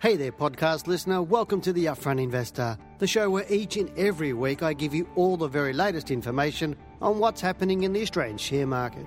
[0.00, 1.24] Hey there, podcast listener.
[1.24, 5.08] Welcome to the Upfront Investor, the show where each and every week I give you
[5.16, 9.04] all the very latest information on what's happening in the Australian share market.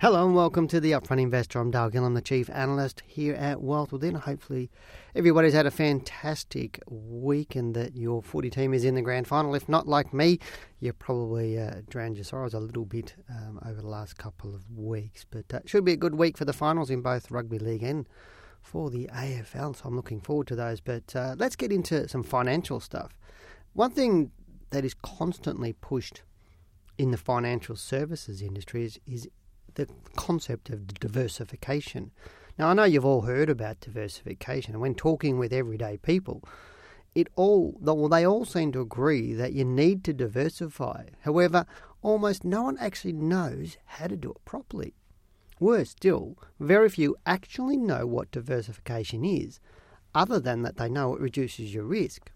[0.00, 1.58] Hello and welcome to the Upfront Investor.
[1.58, 2.04] I'm Dale Gill.
[2.04, 4.14] I'm the Chief Analyst here at Wealth Within.
[4.14, 4.70] Hopefully,
[5.12, 9.56] everybody's had a fantastic week and that your footy team is in the grand final.
[9.56, 10.38] If not like me,
[10.78, 14.70] you probably uh, drowned your sorrows a little bit um, over the last couple of
[14.70, 15.26] weeks.
[15.28, 18.08] But uh, should be a good week for the finals in both rugby league and
[18.62, 19.74] for the AFL.
[19.74, 20.80] So I'm looking forward to those.
[20.80, 23.18] But uh, let's get into some financial stuff.
[23.72, 24.30] One thing
[24.70, 26.22] that is constantly pushed
[26.98, 29.28] in the financial services industry is, is
[29.78, 32.10] the concept of diversification.
[32.58, 36.42] Now, I know you've all heard about diversification, and when talking with everyday people,
[37.14, 41.04] it all well, they all seem to agree that you need to diversify.
[41.20, 41.64] However,
[42.02, 44.94] almost no one actually knows how to do it properly.
[45.60, 49.60] Worse still, very few actually know what diversification is,
[50.12, 52.32] other than that they know it reduces your risk.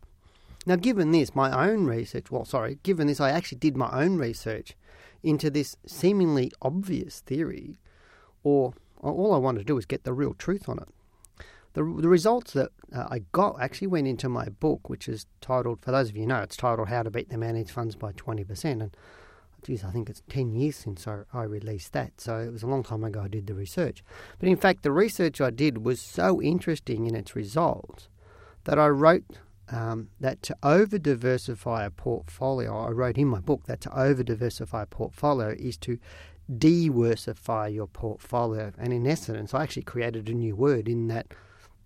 [0.64, 4.16] Now, given this, my own research, well, sorry, given this, I actually did my own
[4.16, 4.76] research
[5.22, 7.78] into this seemingly obvious theory,
[8.42, 10.88] or all I wanted to do was get the real truth on it.
[11.74, 15.80] The, the results that uh, I got actually went into my book, which is titled,
[15.80, 18.64] for those of you know, it's titled How to Beat the Managed Funds by 20%.
[18.64, 18.94] And
[19.64, 22.66] geez, I think it's 10 years since I, I released that, so it was a
[22.66, 24.04] long time ago I did the research.
[24.38, 28.08] But in fact, the research I did was so interesting in its results
[28.64, 29.24] that I wrote
[29.70, 34.22] um, that to over diversify a portfolio, I wrote in my book that to over
[34.22, 35.98] diversify a portfolio is to
[36.50, 38.72] diworsify your portfolio.
[38.78, 41.28] And in essence, I actually created a new word in that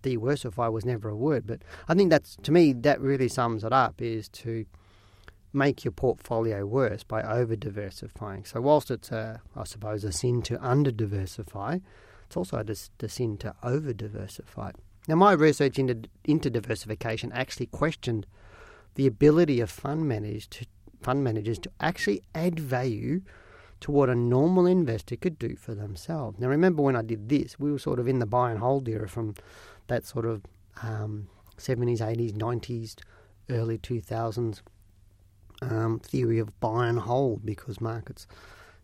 [0.03, 1.45] diworsify was never a word.
[1.47, 4.65] But I think that's, to me, that really sums it up is to
[5.53, 8.45] make your portfolio worse by over diversifying.
[8.45, 11.79] So, whilst it's, a, I suppose, a sin to under diversify,
[12.25, 14.71] it's also a, a sin to over diversify.
[15.07, 18.25] Now, my research into, into diversification actually questioned
[18.95, 20.65] the ability of fund managers to,
[21.01, 23.21] fund managers to actually add value
[23.79, 26.39] to what a normal investor could do for themselves.
[26.39, 28.87] Now, remember when I did this, we were sort of in the buy and hold
[28.89, 29.35] era from
[29.87, 30.41] that sort of
[30.81, 32.95] um, 70s, 80s, 90s,
[33.49, 34.61] early 2000s
[35.61, 38.27] um, theory of buy and hold because markets,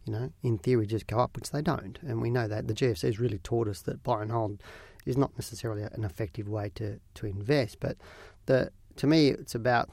[0.05, 1.99] you know, in theory just go up, which they don't.
[2.01, 4.61] And we know that the GFC has really taught us that buy and hold
[5.05, 7.79] is not necessarily an effective way to, to invest.
[7.79, 7.97] But
[8.45, 9.89] the to me, it's about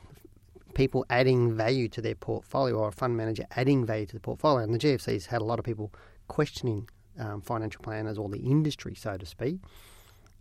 [0.74, 4.62] people adding value to their portfolio or a fund manager adding value to the portfolio.
[4.62, 5.92] And the GFC's had a lot of people
[6.28, 6.88] questioning
[7.18, 9.58] um, financial planners or the industry, so to speak,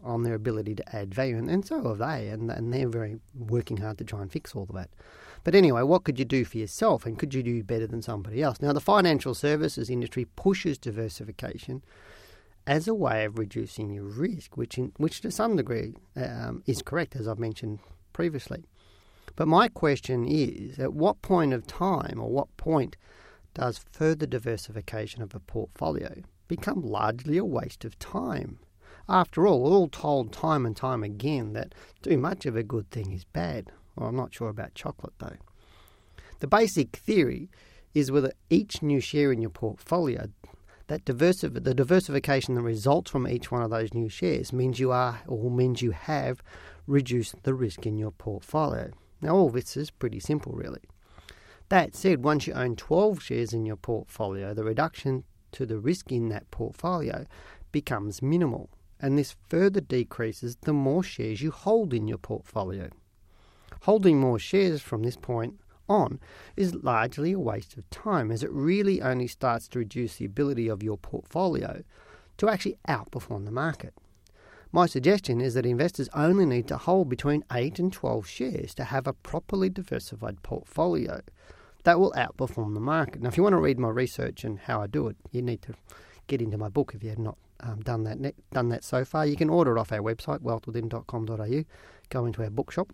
[0.04, 1.38] on their ability to add value.
[1.38, 2.28] And, and so have they.
[2.28, 4.90] And, and they're very working hard to try and fix all of that.
[5.44, 8.42] But anyway, what could you do for yourself and could you do better than somebody
[8.44, 8.62] else?
[8.62, 11.82] Now, the financial services industry pushes diversification
[12.68, 16.82] as a way of reducing your risk, which, in, which to some degree um, is
[16.82, 17.80] correct, as I've mentioned
[18.14, 18.66] previously.
[19.36, 22.98] But my question is at what point of time or what point
[23.54, 28.60] does further diversification of a portfolio become largely a waste of time?
[29.08, 31.74] After all, we're all told time and time again that
[32.04, 33.72] too much of a good thing is bad.
[34.00, 35.36] Well, I'm not sure about chocolate though.
[36.40, 37.50] The basic theory
[37.94, 40.30] is whether each new share in your portfolio
[40.88, 44.92] that diversi- the diversification that results from each one of those new shares means you
[44.92, 46.42] are or means you have
[46.88, 48.90] reduced the risk in your portfolio.
[49.22, 50.82] Now, all this is pretty simple, really.
[51.68, 56.10] That said, once you own 12 shares in your portfolio, the reduction to the risk
[56.10, 57.26] in that portfolio
[57.74, 62.90] becomes minimal, and this further decreases the more shares you hold in your portfolio.
[63.82, 66.20] Holding more shares from this point on
[66.56, 70.68] is largely a waste of time as it really only starts to reduce the ability
[70.68, 71.84] of your portfolio
[72.38, 73.94] to actually outperform the market.
[74.72, 78.84] My suggestion is that investors only need to hold between 8 and 12 shares to
[78.84, 81.22] have a properly diversified portfolio
[81.86, 83.22] that will outperform the market.
[83.22, 85.64] Now, if you want to read my research and how I do it, you need
[85.64, 85.74] to
[86.28, 89.26] get into my book if you have not um, done that done that so far.
[89.26, 91.64] You can order it off our website, wealthwithin.com.au.
[92.10, 92.94] Go into our bookshop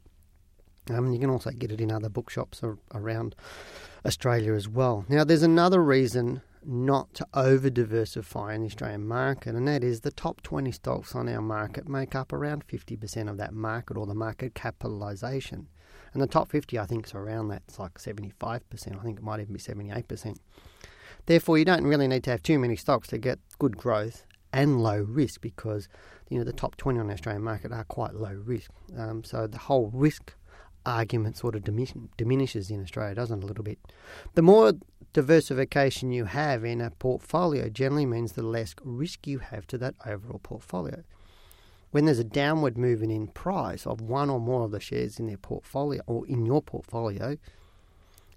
[0.89, 2.61] um, you can also get it in other bookshops
[2.93, 3.35] around
[4.05, 5.05] Australia as well.
[5.09, 10.01] Now, there's another reason not to over diversify in the Australian market, and that is
[10.01, 14.05] the top 20 stocks on our market make up around 50% of that market or
[14.05, 15.67] the market capitalisation.
[16.13, 17.63] And the top 50, I think, is around that.
[17.67, 18.41] It's like 75%.
[18.41, 20.37] I think it might even be 78%.
[21.25, 24.23] Therefore, you don't really need to have too many stocks to get good growth
[24.53, 25.89] and low risk because
[26.29, 28.71] you know the top 20 on the Australian market are quite low risk.
[28.97, 30.33] Um, so the whole risk
[30.85, 33.79] argument sort of diminishes in Australia, doesn't it, a little bit?
[34.33, 34.73] The more
[35.13, 39.95] diversification you have in a portfolio generally means the less risk you have to that
[40.05, 41.03] overall portfolio.
[41.91, 45.27] When there's a downward movement in price of one or more of the shares in
[45.27, 47.37] their portfolio or in your portfolio,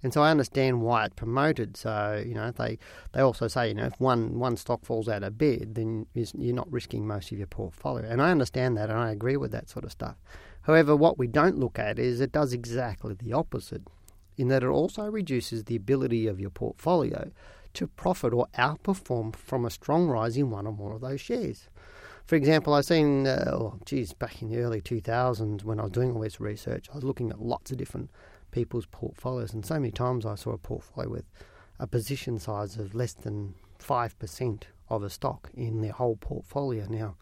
[0.01, 1.75] and so I understand why it's promoted.
[1.75, 2.79] So you know, they
[3.11, 6.55] they also say you know if one one stock falls out of bed, then you're
[6.55, 8.09] not risking most of your portfolio.
[8.09, 10.15] And I understand that, and I agree with that sort of stuff.
[10.63, 13.83] However, what we don't look at is it does exactly the opposite,
[14.37, 17.31] in that it also reduces the ability of your portfolio
[17.73, 21.69] to profit or outperform from a strong rise in one or more of those shares.
[22.25, 25.91] For example, I've seen, uh, oh, geez, back in the early 2000s when I was
[25.91, 28.11] doing all this research, I was looking at lots of different
[28.51, 29.53] people's portfolios.
[29.53, 31.25] And so many times I saw a portfolio with
[31.79, 36.85] a position size of less than 5% of a stock in their whole portfolio.
[36.87, 37.15] Now,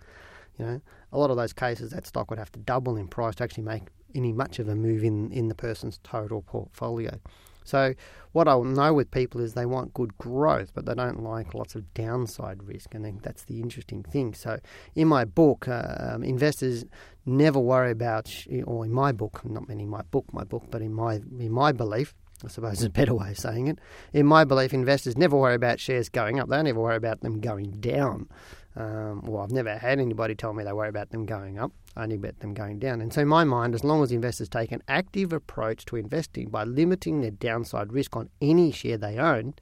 [0.57, 0.81] you know,
[1.11, 3.63] a lot of those cases, that stock would have to double in price to actually
[3.63, 3.83] make
[4.15, 7.19] any much of a move in, in the person's total portfolio.
[7.67, 7.95] So,
[8.31, 11.75] what I know with people is they want good growth, but they don't like lots
[11.75, 14.33] of downside risk, and that's the interesting thing.
[14.35, 14.59] So,
[14.95, 16.85] in my book, uh, investors
[17.25, 18.33] never worry about,
[18.63, 21.73] or in my book, not in my book, my book, but in my in my
[21.73, 22.15] belief,
[22.45, 23.79] I suppose is a better way of saying it.
[24.13, 27.41] In my belief, investors never worry about shares going up; they never worry about them
[27.41, 28.29] going down.
[28.77, 32.15] Um, well, I've never had anybody tell me they worry about them going up, only
[32.15, 33.01] about them going down.
[33.01, 36.49] And so, in my mind, as long as investors take an active approach to investing
[36.49, 39.55] by limiting their downside risk on any share they own,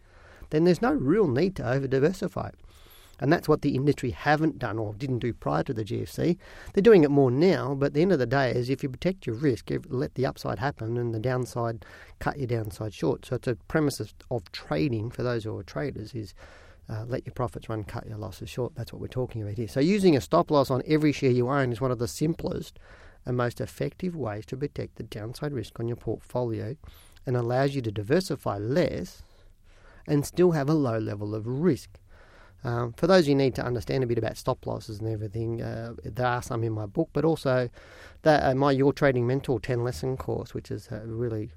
[0.49, 2.49] then there's no real need to over diversify.
[3.17, 6.37] And that's what the industry haven't done or didn't do prior to the GFC.
[6.73, 8.89] They're doing it more now, but at the end of the day is if you
[8.89, 11.85] protect your risk, let the upside happen and the downside,
[12.19, 13.25] cut your downside short.
[13.25, 16.33] So it's a premise of, of trading for those who are traders is
[16.89, 18.75] uh, let your profits run, cut your losses short.
[18.75, 19.67] That's what we're talking about here.
[19.67, 22.79] So, using a stop loss on every share you own is one of the simplest
[23.25, 26.75] and most effective ways to protect the downside risk on your portfolio
[27.25, 29.23] and allows you to diversify less
[30.07, 31.99] and still have a low level of risk.
[32.63, 35.93] Um, for those who need to understand a bit about stop losses and everything, uh,
[36.03, 37.69] there are some in my book, but also
[38.23, 41.51] that, uh, my Your Trading Mentor 10 lesson course, which is a really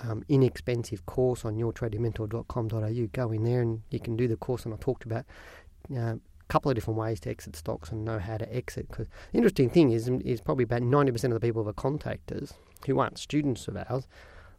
[0.00, 3.06] um, inexpensive course on yourtradingmentor.com.au.
[3.12, 5.24] Go in there and you can do the course, and I talked about
[5.94, 8.88] uh, a couple of different ways to exit stocks and know how to exit.
[8.88, 12.52] Because the interesting thing is, is probably about 90% of the people who are contactors
[12.86, 14.06] who aren't students of ours,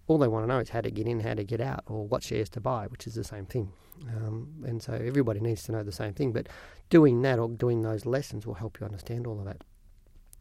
[0.07, 2.07] all they want to know is how to get in, how to get out, or
[2.07, 3.71] what shares to buy, which is the same thing.
[4.15, 6.31] Um, and so everybody needs to know the same thing.
[6.31, 6.47] But
[6.89, 9.63] doing that or doing those lessons will help you understand all of that.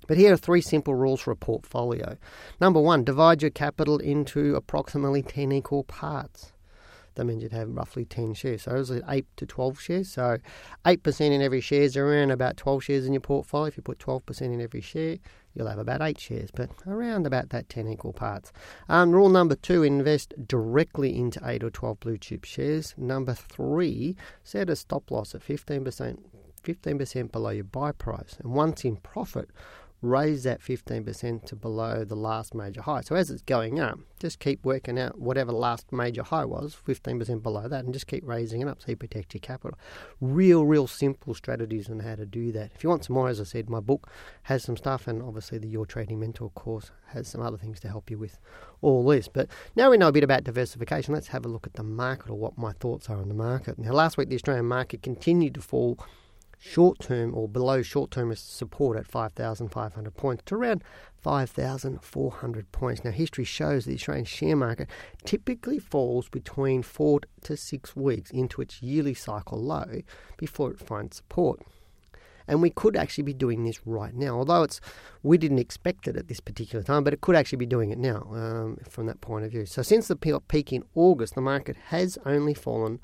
[0.06, 2.17] But here are three simple rules for a portfolio.
[2.61, 6.53] Number one, divide your capital into approximately 10 equal parts.
[7.17, 8.62] That means you'd have roughly 10 shares.
[8.62, 10.12] So it's 8 to 12 shares.
[10.12, 10.37] So
[10.85, 13.67] 8% in every share is around about 12 shares in your portfolio.
[13.67, 15.17] If you put 12% in every share,
[15.55, 18.53] you'll have about 8 shares, but around about that 10 equal parts.
[18.91, 22.94] Um, rule number two, invest directly into 8 or 12 blue chip shares.
[22.99, 24.14] Number three,
[24.44, 26.19] set a stop loss at 15%,
[26.62, 28.37] 15% below your buy price.
[28.43, 29.49] And once in profit,
[30.02, 33.00] raise that 15% to below the last major high.
[33.00, 37.43] So as it's going up, just keep working out whatever last major high was, 15%
[37.43, 39.79] below that, and just keep raising it up so you protect your capital.
[40.20, 42.72] Real, real simple strategies on how to do that.
[42.74, 44.08] If you want some more, as I said, my book
[44.44, 47.88] has some stuff, and obviously the Your Trading Mentor course has some other things to
[47.88, 48.38] help you with
[48.82, 49.29] all this.
[49.29, 52.31] But now we know a bit about diversification, let's have a look at the market
[52.31, 53.79] or what my thoughts are on the market.
[53.79, 55.98] Now, last week the Australian market continued to fall
[56.58, 60.82] short term or below short term support at 5,500 points to around
[61.19, 63.05] 5,400 points.
[63.05, 64.89] Now, history shows the Australian share market
[65.25, 70.03] typically falls between four to six weeks into its yearly cycle low
[70.36, 71.60] before it finds support.
[72.48, 74.81] And we could actually be doing this right now, although it's
[75.22, 77.98] we didn't expect it at this particular time, but it could actually be doing it
[77.98, 79.67] now um, from that point of view.
[79.67, 83.01] So since the peak in August, the market has only fallen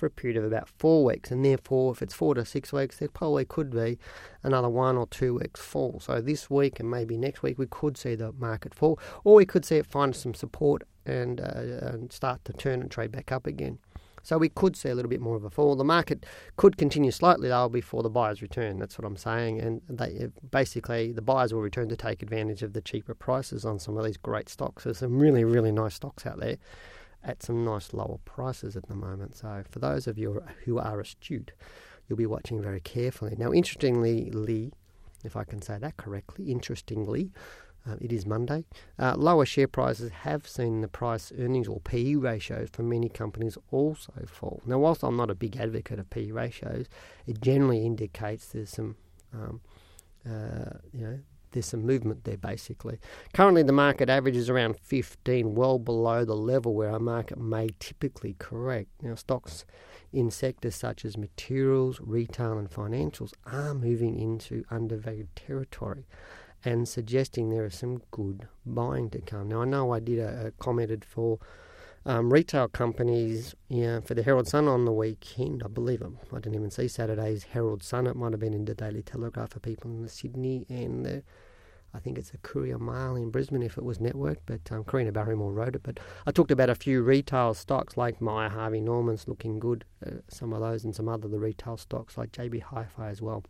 [0.00, 2.96] for a period of about four weeks, and therefore, if it's four to six weeks,
[2.96, 3.98] there probably could be
[4.42, 6.00] another one or two weeks fall.
[6.00, 9.44] So this week and maybe next week, we could see the market fall, or we
[9.44, 13.30] could see it find some support and, uh, and start to turn and trade back
[13.30, 13.78] up again.
[14.22, 15.76] So we could see a little bit more of a fall.
[15.76, 16.26] The market
[16.56, 18.78] could continue slightly though before the buyers return.
[18.78, 19.60] That's what I'm saying.
[19.60, 23.78] And they basically the buyers will return to take advantage of the cheaper prices on
[23.78, 24.84] some of these great stocks.
[24.84, 26.58] There's some really really nice stocks out there
[27.22, 29.36] at some nice lower prices at the moment.
[29.36, 31.52] So for those of you who are astute,
[32.08, 33.34] you'll be watching very carefully.
[33.36, 34.72] Now, interestingly, Lee,
[35.24, 37.30] if I can say that correctly, interestingly,
[37.86, 38.66] Uh, it is Monday.
[38.98, 43.56] Uh, lower share prices have seen the price earnings or PE ratios for many companies
[43.70, 44.60] also fall.
[44.66, 46.86] Now, whilst I'm not a big advocate of PE ratios,
[47.26, 48.96] it generally indicates there's some,
[49.32, 49.62] um,
[50.26, 51.18] uh, you know,
[51.52, 52.98] there's some movement there basically.
[53.34, 57.68] Currently, the market average is around 15, well below the level where a market may
[57.78, 58.90] typically correct.
[59.02, 59.64] Now, stocks
[60.12, 66.06] in sectors such as materials, retail, and financials are moving into undervalued territory
[66.64, 69.48] and suggesting there is some good buying to come.
[69.48, 71.38] Now, I know I did a, a commented for
[72.06, 75.62] um, retail companies yeah, for the Herald Sun on the weekend.
[75.62, 76.08] I believe it.
[76.32, 78.06] I didn't even see Saturday's Herald Sun.
[78.06, 81.22] It might have been in the Daily Telegraph for people in Sydney and the,
[81.92, 85.12] I think it's the Courier Mail in Brisbane if it was networked, but um, Karina
[85.12, 85.82] Barrymore wrote it.
[85.82, 90.20] But I talked about a few retail stocks like Myer Harvey Norman's looking good, uh,
[90.28, 93.44] some of those, and some other the retail stocks like JB Hi-Fi as well.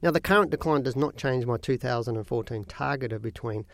[0.00, 3.66] Now, the current decline does not change my 2014 target of between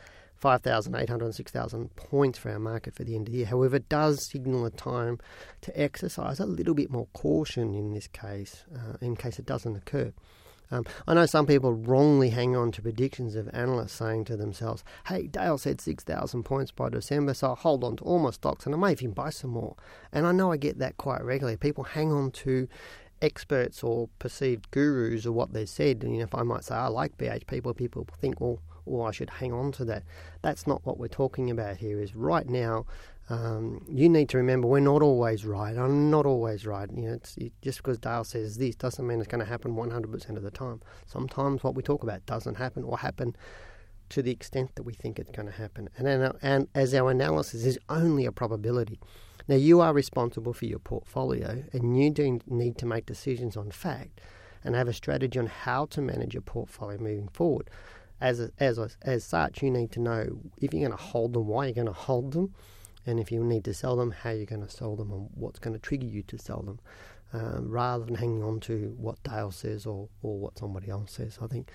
[0.43, 3.47] 5,800 and 6,000 points for our market for the end of the year.
[3.47, 5.21] However, it does signal a time
[5.61, 9.77] to exercise a little bit more caution in this case, uh, in case it doesn't
[9.77, 10.13] occur.
[10.73, 14.83] Um, I know some people wrongly hang on to predictions of analysts saying to themselves,
[15.07, 18.67] hey, Dale said 6,000 points by December, so I'll hold on to all my stocks
[18.67, 19.77] and I may even buy some more.
[20.13, 21.57] And I know I get that quite regularly.
[21.57, 22.67] People hang on to
[23.21, 26.03] experts or perceived gurus or what they said.
[26.03, 29.09] And you know, if I might say, I like BHP, people, people think, well, or
[29.09, 30.03] I should hang on to that.
[30.43, 32.01] That's not what we're talking about here.
[32.01, 32.87] Is right now,
[33.29, 35.77] um, you need to remember we're not always right.
[35.77, 36.89] I'm not always right.
[36.95, 40.37] You know, it, just because Dale says this doesn't mean it's going to happen 100%
[40.37, 40.81] of the time.
[41.07, 43.37] Sometimes what we talk about doesn't happen or happen
[44.11, 45.89] to the extent that we think it's going to happen.
[45.97, 49.01] And, and, and as our analysis is only a probability.
[49.49, 53.71] Now, you are responsible for your portfolio and you do need to make decisions on
[53.71, 54.21] fact
[54.65, 57.71] and have a strategy on how to manage your portfolio moving forward
[58.23, 61.67] as as as such, you need to know if you're going to hold them, why
[61.67, 62.55] you're going to hold them,
[63.05, 65.59] and if you need to sell them, how you're going to sell them, and what's
[65.59, 66.79] going to trigger you to sell them,
[67.33, 71.39] um, rather than hanging on to what Dale says or or what somebody else says.
[71.43, 71.71] I think.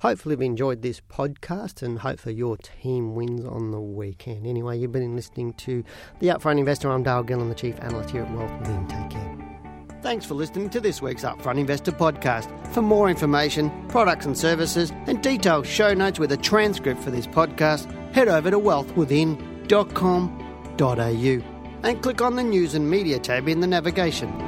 [0.00, 4.46] Hopefully, you've enjoyed this podcast, and hopefully, your team wins on the weekend.
[4.46, 5.82] Anyway, you've been listening to
[6.20, 6.90] the Upfront Investor.
[6.90, 8.88] I'm Dale Gillham, the Chief Analyst here at Wealth.
[8.90, 9.35] Take care.
[10.06, 12.46] Thanks for listening to this week's Upfront Investor podcast.
[12.72, 17.26] For more information, products and services, and detailed show notes with a transcript for this
[17.26, 21.42] podcast, head over to wealthwithin.com.au
[21.82, 24.45] and click on the News and Media tab in the navigation.